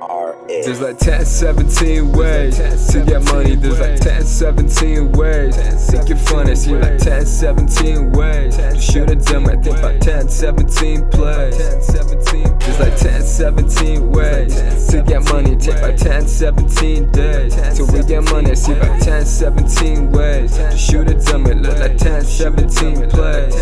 RS. 0.00 0.66
There's 0.66 0.80
like 0.80 0.98
10, 0.98 1.24
17 1.24 2.12
ways 2.12 2.56
to 2.92 3.04
get 3.04 3.24
money. 3.24 3.54
There's 3.54 3.80
like 3.80 4.00
10, 4.00 4.24
17 4.24 5.12
ways. 5.12 5.56
Think 5.90 6.08
you're 6.08 6.18
funny, 6.18 6.54
see 6.54 6.74
like 6.74 6.98
10, 6.98 7.26
17 7.26 8.12
ways. 8.12 8.56
To 8.56 8.80
shoot 8.80 9.10
a 9.10 9.16
demo, 9.16 9.50
I 9.50 9.56
think 9.56 9.78
about 9.78 10.00
10, 10.00 10.28
17 10.28 11.10
plays. 11.10 11.56
There's 11.58 12.80
like 12.80 12.96
10, 12.96 13.22
17 13.22 14.10
ways 14.10 14.86
to 14.88 15.02
get 15.02 15.24
money. 15.24 15.56
Take 15.56 15.76
about 15.76 15.98
10, 15.98 16.26
17 16.26 17.10
days 17.10 17.54
till 17.76 17.86
we 17.92 18.02
get 18.04 18.22
money. 18.24 18.54
See 18.54 18.72
about 18.72 19.00
10, 19.00 19.26
17 19.26 20.12
ways 20.12 20.56
to 20.56 20.76
shoot 20.76 21.10
a 21.10 21.14
demo. 21.14 21.50
It 21.50 21.58
look 21.58 21.78
like 21.78 21.96
10, 21.98 22.22
17 22.22 23.10
plays. 23.10 23.54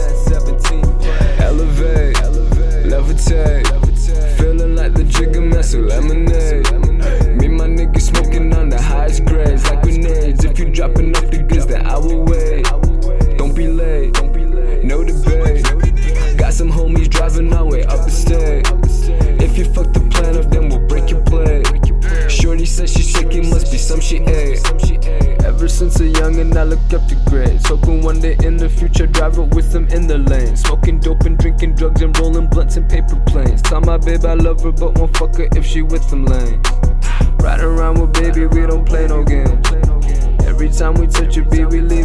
Elevate, 1.41 2.17
levitate, 2.87 3.60
driving 17.31 17.53
our 17.55 17.65
way 17.65 17.85
up 17.85 18.05
the. 18.05 19.41
If 19.41 19.59
you 19.59 19.65
fuck 19.73 19.93
the 19.93 20.01
plan 20.11 20.37
up, 20.37 20.51
then 20.51 20.69
we'll 20.69 20.87
break 20.87 21.11
your 21.11 21.23
plate. 21.23 21.67
Shorty 22.31 22.67
says 22.67 22.93
she 22.93 23.03
shaking, 23.03 23.51
must 23.51 23.71
be 23.71 23.79
some 23.79 24.01
she 24.01 24.19
eh. 24.21 24.57
ate. 24.57 25.45
Ever 25.45 25.69
since 25.69 26.01
a 26.01 26.05
youngin', 26.05 26.57
I 26.57 26.65
look 26.65 26.81
up 26.93 27.07
to 27.09 27.17
grades. 27.29 27.67
Hoping 27.69 28.03
one 28.03 28.21
day 28.21 28.37
in 28.43 28.57
the 28.57 28.69
future, 28.69 29.07
drive 29.07 29.39
it 29.39 29.55
with 29.55 29.73
them 29.73 29.89
in 29.89 30.07
the 30.07 30.19
lane. 30.19 30.57
Smoking 30.57 30.99
dope 31.01 31.23
and 31.25 31.39
drinking 31.39 31.75
drugs 31.75 32.03
and 32.03 32.19
rolling 32.19 32.47
blunts 32.47 32.77
and 32.77 32.89
paper 32.89 33.21
planes. 33.27 33.63
Tell 33.63 33.81
my 33.81 33.97
babe 33.99 34.25
I 34.25 34.35
love 34.35 34.63
her, 34.63 34.73
but 34.73 34.99
won't 34.99 35.17
fuck 35.17 35.37
her 35.37 35.49
if 35.57 35.67
she 35.67 35.83
with 35.83 36.09
them 36.11 36.25
lanes. 36.25 36.67
Riding 37.43 37.65
around 37.65 38.01
with 38.01 38.13
baby, 38.13 38.47
we 38.47 38.67
don't 38.67 38.87
play 38.87 39.07
no 39.07 39.25
games. 39.25 39.67
Every 40.47 40.69
time 40.69 40.95
we 40.95 41.07
touch 41.07 41.37
a 41.37 41.43
beat, 41.43 41.67
we 41.67 41.81
leave 41.81 42.00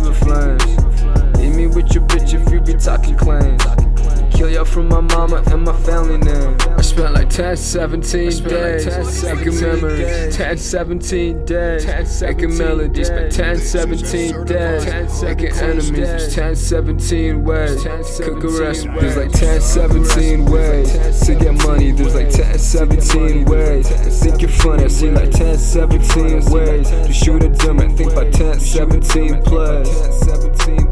from 4.75 4.89
my 4.89 4.99
mama 4.99 5.41
and 5.51 5.63
my 5.63 5.71
family 5.83 6.17
name. 6.17 6.57
I 6.77 6.81
spent 6.81 7.13
like 7.13 7.29
10, 7.29 7.55
17 7.55 8.43
days 8.43 9.23
making 9.23 9.61
memories. 9.61 10.35
10, 10.35 10.57
17 10.57 11.45
days 11.45 12.21
making 12.21 12.57
melodies. 12.57 13.09
But 13.09 13.31
10, 13.31 13.57
17 13.57 14.43
days 14.43 15.23
making 15.23 15.53
enemies. 15.53 15.91
There's 15.95 16.35
10, 16.35 16.55
17 16.57 17.43
ways. 17.45 17.85
Cook 18.19 18.43
a 18.43 18.47
recipe. 18.49 18.99
There's 18.99 19.15
like 19.15 19.31
10, 19.31 19.61
17 19.61 20.45
ways 20.45 20.91
to 21.21 21.35
get 21.35 21.53
money. 21.65 21.91
There's 21.91 22.13
like 22.13 22.29
10, 22.29 22.59
17 22.59 23.45
ways. 23.45 23.87
Think 24.21 24.41
you're 24.41 24.49
funny. 24.49 24.83
I 24.83 24.87
see 24.87 25.09
like 25.09 25.31
10, 25.31 25.57
17 25.57 26.51
ways 26.51 26.89
to 26.89 27.13
shoot 27.13 27.41
a 27.43 27.47
drum. 27.47 27.79
I 27.79 27.87
think 27.87 28.11
about 28.11 28.33
10, 28.33 28.59
17 28.59 29.41
plays. 29.43 29.87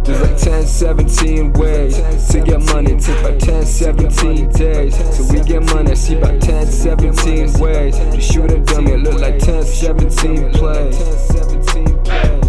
There's 0.06 0.22
like 0.22 0.38
10, 0.64 0.70
17 0.70 1.54
ways 1.54 1.98
to 2.30 2.40
get 2.40 2.62
money. 2.74 2.98
Take 2.98 3.20
about 3.20 3.40
10, 3.40 3.66
17 3.66 4.50
days 4.52 4.96
till 5.18 5.28
we 5.28 5.42
get 5.42 5.62
money. 5.74 5.94
See 5.94 6.16
about 6.16 6.42
10, 6.42 6.68
17 6.68 7.60
ways 7.60 7.98
to 7.98 8.22
shoot 8.22 8.50
a 8.50 8.60
dummy. 8.60 8.96
Look 8.96 9.20
like 9.20 9.40
10, 9.40 9.64
17 9.64 10.52
plays. 10.54 12.43